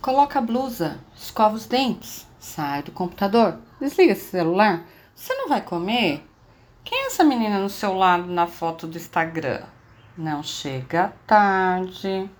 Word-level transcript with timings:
Coloca 0.00 0.38
a 0.38 0.42
blusa, 0.42 1.00
escova 1.16 1.56
os 1.56 1.66
dentes, 1.66 2.24
sai 2.38 2.84
do 2.84 2.92
computador, 2.92 3.58
desliga 3.80 4.12
esse 4.12 4.30
celular. 4.30 4.84
Você 5.12 5.34
não 5.34 5.48
vai 5.48 5.60
comer? 5.60 6.24
Quem 6.84 6.96
é 6.96 7.06
essa 7.06 7.24
menina 7.24 7.58
no 7.58 7.68
seu 7.68 7.94
lado 7.94 8.28
na 8.28 8.46
foto 8.46 8.86
do 8.86 8.96
Instagram? 8.96 9.60
Não 10.16 10.40
chega 10.40 11.12
tarde. 11.26 12.30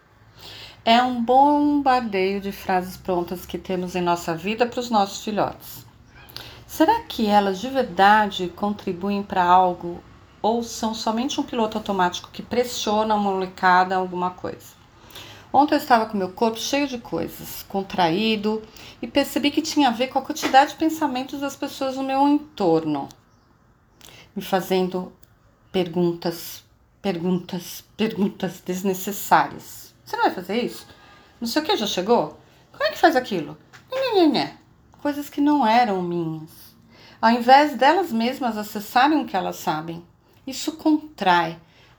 É 0.85 1.03
um 1.03 1.21
bombardeio 1.21 2.41
de 2.41 2.53
frases 2.53 2.97
prontas 2.97 3.45
que 3.45 3.59
temos 3.59 3.97
em 3.97 4.03
nossa 4.03 4.37
vida 4.37 4.65
para 4.65 4.79
os 4.79 4.89
nossos 4.89 5.25
filhotes. 5.25 5.85
Será 6.65 7.01
que 7.03 7.27
elas 7.27 7.61
de 7.61 7.69
verdade 7.69 8.53
contribuem 8.55 9.23
para 9.23 9.43
algo 9.43 10.01
ou 10.41 10.63
são 10.63 10.95
somente 10.95 11.41
um 11.41 11.45
piloto 11.45 11.77
automático 11.77 12.31
que 12.33 12.41
pressiona 12.41 13.15
a 13.15 13.19
molecada 13.19 13.97
alguma 13.97 14.31
coisa? 14.31 14.78
Ontem 15.53 15.75
eu 15.75 15.79
estava 15.79 16.07
com 16.07 16.17
meu 16.17 16.31
corpo 16.31 16.59
cheio 16.59 16.87
de 16.87 16.99
coisas, 16.99 17.65
contraído, 17.69 18.63
e 19.01 19.07
percebi 19.07 19.51
que 19.51 19.63
tinha 19.63 19.89
a 19.89 19.93
ver 19.93 20.09
com 20.09 20.19
a 20.19 20.23
quantidade 20.23 20.73
de 20.73 20.77
pensamentos 20.77 21.41
das 21.41 21.57
pessoas 21.57 21.97
no 21.97 22.03
meu 22.03 22.29
entorno, 22.29 23.09
me 24.37 24.43
fazendo 24.43 25.13
perguntas, 25.73 26.63
perguntas, 27.01 27.83
perguntas 27.97 28.61
desnecessárias. 28.61 29.95
Você 30.05 30.17
não 30.17 30.25
vai 30.25 30.35
fazer 30.35 30.63
isso? 30.63 30.87
Não 31.41 31.49
sei 31.49 31.63
o 31.63 31.65
que, 31.65 31.77
já 31.77 31.87
chegou? 31.87 32.39
Como 32.73 32.85
é 32.85 32.91
que 32.91 32.99
faz 32.99 33.17
aquilo? 33.17 33.57
Nhê. 33.91 34.51
Coisas 35.01 35.31
que 35.31 35.41
não 35.41 35.67
eram 35.67 36.03
minhas. 36.03 36.51
Ao 37.21 37.31
invés 37.31 37.77
delas 37.77 38.13
mesmas 38.13 38.57
acessarem 38.57 39.21
o 39.21 39.27
que 39.27 39.37
elas 39.37 39.57
sabem, 39.57 40.05
isso 40.47 40.73
contrai 40.73 41.59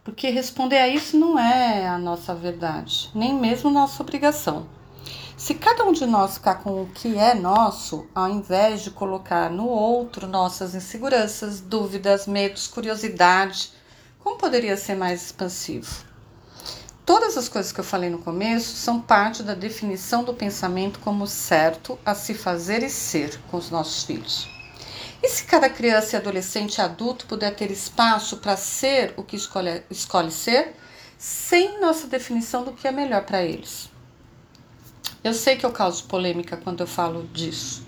porque 0.10 0.32
responder 0.32 0.78
a 0.78 0.88
isso 0.88 1.16
não 1.16 1.38
é 1.38 1.88
a 1.88 2.00
nossa 2.00 2.34
verdade, 2.34 3.12
nem 3.14 3.32
mesmo 3.32 3.70
nossa 3.70 4.02
obrigação. 4.02 4.66
Se 5.38 5.54
cada 5.54 5.86
um 5.86 5.92
de 5.92 6.04
nós 6.08 6.34
ficar 6.34 6.56
com 6.56 6.82
o 6.82 6.88
que 6.88 7.16
é 7.16 7.36
nosso, 7.36 8.08
ao 8.16 8.28
invés 8.28 8.82
de 8.82 8.90
colocar 8.90 9.52
no 9.52 9.68
outro 9.68 10.26
nossas 10.26 10.74
inseguranças, 10.74 11.62
dúvidas, 11.62 12.26
medos, 12.26 12.68
curiosidade, 12.68 13.72
como 14.18 14.36
poderia 14.36 14.76
ser 14.76 14.96
mais 14.96 15.28
expansivo? 15.28 16.04
Todas 17.06 17.38
as 17.38 17.48
coisas 17.48 17.72
que 17.72 17.80
eu 17.80 17.84
falei 17.84 18.10
no 18.10 18.18
começo 18.18 18.76
são 18.78 19.00
parte 19.00 19.44
da 19.44 19.54
definição 19.54 20.24
do 20.24 20.34
pensamento 20.34 21.00
como 21.02 21.28
certo 21.28 22.00
a 22.04 22.16
se 22.16 22.34
fazer 22.34 22.82
e 22.82 22.90
ser 22.90 23.40
com 23.52 23.58
os 23.58 23.70
nossos 23.70 24.04
filhos. 24.04 24.59
E 25.22 25.28
se 25.28 25.44
cada 25.44 25.70
criança 25.70 26.16
e 26.16 26.20
adolescente 26.20 26.78
e 26.78 26.82
adulto 26.82 27.26
puder 27.26 27.54
ter 27.54 27.70
espaço 27.72 28.38
para 28.38 28.56
ser 28.56 29.14
o 29.18 29.24
que 29.24 29.36
escolhe, 29.36 29.84
escolhe 29.90 30.32
ser, 30.32 30.76
sem 31.18 31.80
nossa 31.82 32.08
definição 32.08 32.64
do 32.64 32.72
que 32.72 32.88
é 32.88 32.92
melhor 32.92 33.24
para 33.24 33.44
eles? 33.44 33.90
Eu 35.22 35.34
sei 35.34 35.58
que 35.58 35.66
eu 35.66 35.72
causo 35.72 36.06
polêmica 36.06 36.56
quando 36.56 36.80
eu 36.80 36.88
falo 36.88 37.28
disso. 37.34 37.86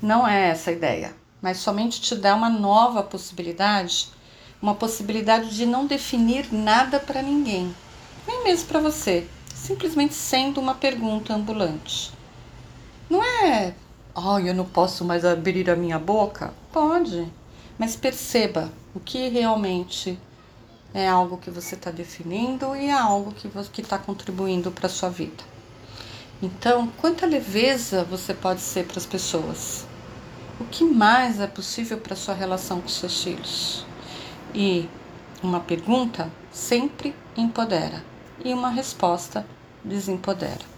Não 0.00 0.26
é 0.26 0.48
essa 0.48 0.70
a 0.70 0.72
ideia, 0.72 1.14
mas 1.42 1.58
somente 1.58 2.00
te 2.00 2.14
dá 2.14 2.34
uma 2.34 2.48
nova 2.48 3.02
possibilidade, 3.02 4.08
uma 4.60 4.74
possibilidade 4.74 5.54
de 5.54 5.66
não 5.66 5.86
definir 5.86 6.50
nada 6.50 6.98
para 6.98 7.20
ninguém, 7.20 7.74
nem 8.26 8.42
mesmo 8.44 8.68
para 8.68 8.80
você, 8.80 9.28
simplesmente 9.54 10.14
sendo 10.14 10.60
uma 10.60 10.74
pergunta 10.74 11.34
ambulante. 11.34 12.10
Não 13.10 13.22
é 13.22 13.74
oh, 14.14 14.38
eu 14.38 14.54
não 14.54 14.64
posso 14.64 15.04
mais 15.04 15.24
abrir 15.24 15.70
a 15.70 15.76
minha 15.76 15.98
boca? 15.98 16.52
Pode, 16.72 17.30
mas 17.78 17.96
perceba 17.96 18.70
o 18.94 19.00
que 19.00 19.28
realmente 19.28 20.18
é 20.94 21.08
algo 21.08 21.38
que 21.38 21.50
você 21.50 21.74
está 21.74 21.90
definindo 21.90 22.76
e 22.76 22.86
é 22.86 22.92
algo 22.92 23.32
que 23.32 23.80
está 23.80 23.98
contribuindo 23.98 24.70
para 24.70 24.86
a 24.86 24.90
sua 24.90 25.08
vida. 25.08 25.42
Então, 26.42 26.88
quanta 27.00 27.24
leveza 27.24 28.04
você 28.04 28.34
pode 28.34 28.60
ser 28.60 28.84
para 28.86 28.98
as 28.98 29.06
pessoas? 29.06 29.86
O 30.60 30.64
que 30.64 30.84
mais 30.84 31.40
é 31.40 31.46
possível 31.46 31.98
para 31.98 32.14
a 32.14 32.16
sua 32.16 32.34
relação 32.34 32.80
com 32.80 32.88
seus 32.88 33.22
filhos? 33.22 33.86
E 34.54 34.88
uma 35.42 35.60
pergunta 35.60 36.30
sempre 36.52 37.14
empodera 37.36 38.04
e 38.44 38.52
uma 38.52 38.68
resposta 38.68 39.46
desempodera. 39.84 40.72